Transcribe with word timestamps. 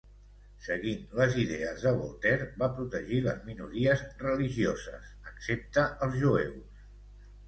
Seguint 0.67 1.01
les 1.17 1.35
idees 1.41 1.83
de 1.87 1.91
Voltaire, 1.97 2.47
va 2.61 2.69
protegir 2.77 3.19
les 3.25 3.43
minories 3.49 4.01
religioses, 4.23 5.11
excepte 5.33 5.85
els 6.07 6.17
jueus. 6.23 6.89